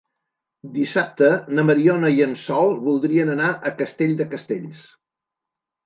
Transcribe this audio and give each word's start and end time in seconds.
Dissabte 0.77 1.29
na 1.59 1.65
Mariona 1.67 2.11
i 2.17 2.25
en 2.29 2.35
Sol 2.47 2.75
voldrien 2.89 3.33
anar 3.37 3.53
a 3.73 3.77
Castell 3.83 4.21
de 4.25 4.31
Castells. 4.37 4.85